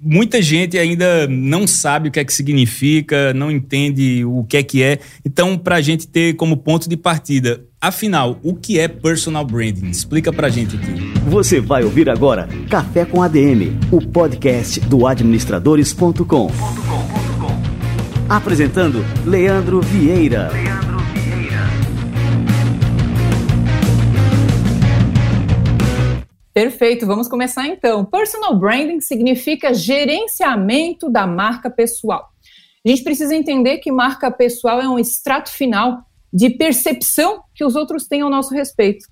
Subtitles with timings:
[0.00, 4.62] Muita gente ainda não sabe o que é que significa, não entende o que é
[4.62, 4.98] que é.
[5.24, 9.90] Então, para a gente ter como ponto de partida, afinal, o que é personal branding?
[9.90, 10.92] Explica para a gente aqui.
[11.28, 16.50] Você vai ouvir agora Café com ADM, o podcast do administradores.com.
[18.28, 20.50] Apresentando Leandro Vieira.
[26.58, 28.04] Perfeito, vamos começar então.
[28.04, 32.30] Personal branding significa gerenciamento da marca pessoal.
[32.84, 37.76] A gente precisa entender que marca pessoal é um extrato final de percepção que os
[37.76, 39.06] outros têm ao nosso respeito.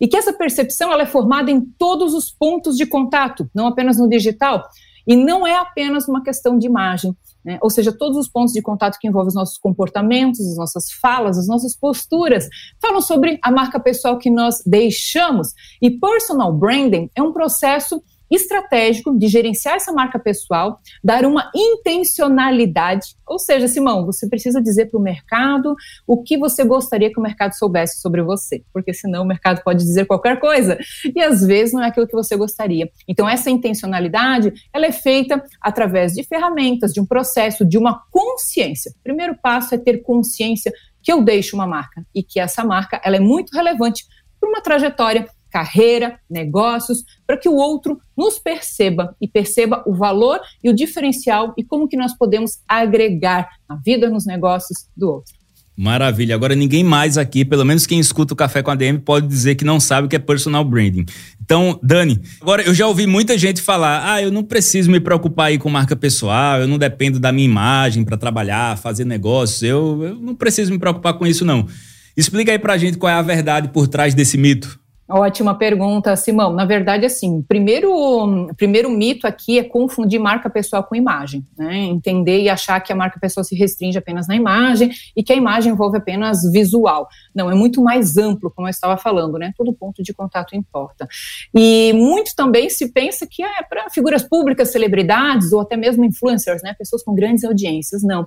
[0.00, 3.98] E que essa percepção ela é formada em todos os pontos de contato, não apenas
[3.98, 4.62] no digital,
[5.06, 7.16] e não é apenas uma questão de imagem.
[7.44, 7.58] Né?
[7.60, 11.38] Ou seja, todos os pontos de contato que envolvem os nossos comportamentos, as nossas falas,
[11.38, 12.48] as nossas posturas,
[12.80, 15.48] falam sobre a marca pessoal que nós deixamos.
[15.80, 18.02] E personal branding é um processo
[18.34, 24.90] estratégico de gerenciar essa marca pessoal, dar uma intencionalidade, ou seja, Simão, você precisa dizer
[24.90, 25.74] para o mercado
[26.06, 29.84] o que você gostaria que o mercado soubesse sobre você, porque senão o mercado pode
[29.84, 30.78] dizer qualquer coisa
[31.14, 32.90] e às vezes não é aquilo que você gostaria.
[33.08, 38.92] Então essa intencionalidade, ela é feita através de ferramentas, de um processo, de uma consciência.
[38.98, 43.00] O primeiro passo é ter consciência que eu deixo uma marca e que essa marca
[43.04, 44.04] ela é muito relevante
[44.38, 50.40] para uma trajetória carreira, negócios, para que o outro nos perceba e perceba o valor
[50.64, 55.34] e o diferencial e como que nós podemos agregar na vida, nos negócios do outro.
[55.76, 56.34] Maravilha.
[56.34, 59.54] Agora ninguém mais aqui, pelo menos quem escuta o Café com a DM, pode dizer
[59.54, 61.06] que não sabe o que é personal branding.
[61.42, 65.46] Então, Dani, agora eu já ouvi muita gente falar: "Ah, eu não preciso me preocupar
[65.46, 70.02] aí com marca pessoal, eu não dependo da minha imagem para trabalhar, fazer negócios, eu,
[70.04, 71.66] eu não preciso me preocupar com isso não".
[72.14, 74.81] Explica aí pra gente qual é a verdade por trás desse mito.
[75.08, 76.52] Ótima pergunta, Simão.
[76.52, 81.76] Na verdade, assim, primeiro, primeiro mito aqui é confundir marca pessoal com imagem, né?
[81.76, 85.36] Entender e achar que a marca pessoal se restringe apenas na imagem e que a
[85.36, 87.08] imagem envolve apenas visual.
[87.34, 89.52] Não, é muito mais amplo, como eu estava falando, né?
[89.56, 91.06] Todo ponto de contato importa.
[91.52, 96.62] E muito também se pensa que é para figuras públicas, celebridades ou até mesmo influencers,
[96.62, 96.74] né?
[96.78, 98.02] Pessoas com grandes audiências.
[98.02, 98.26] Não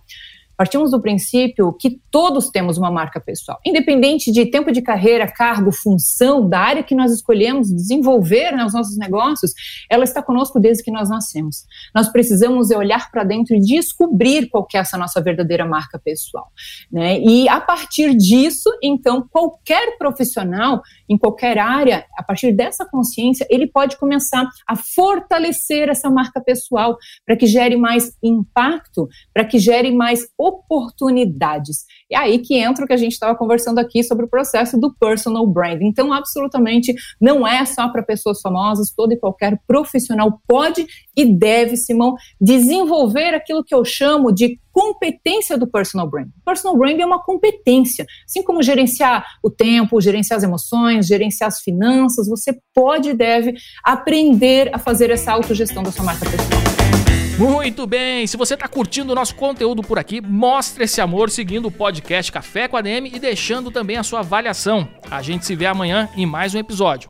[0.57, 5.71] partimos do princípio que todos temos uma marca pessoal, independente de tempo de carreira, cargo,
[5.71, 9.51] função, da área que nós escolhemos desenvolver né, os nossos negócios,
[9.89, 11.65] ela está conosco desde que nós nascemos.
[11.93, 16.51] Nós precisamos olhar para dentro e descobrir qual é essa nossa verdadeira marca pessoal.
[16.91, 17.19] Né?
[17.19, 23.67] E a partir disso, então, qualquer profissional em qualquer área, a partir dessa consciência, ele
[23.67, 29.91] pode começar a fortalecer essa marca pessoal para que gere mais impacto, para que gere
[29.91, 31.85] mais oportunidades.
[32.09, 34.79] E é aí que entra o que a gente estava conversando aqui sobre o processo
[34.79, 35.87] do personal branding.
[35.87, 40.85] Então, absolutamente não é só para pessoas famosas, todo e qualquer profissional pode
[41.15, 46.33] e deve, Simão, desenvolver aquilo que eu chamo de competência do personal branding.
[46.45, 51.61] Personal branding é uma competência, assim como gerenciar o tempo, gerenciar as emoções, gerenciar as
[51.61, 57.24] finanças, você pode e deve aprender a fazer essa autogestão da sua marca pessoal.
[57.37, 61.65] Muito bem, se você está curtindo o nosso conteúdo por aqui, mostre esse amor seguindo
[61.65, 64.87] o podcast Café com a DM e deixando também a sua avaliação.
[65.11, 67.03] A gente se vê amanhã em mais um episódio.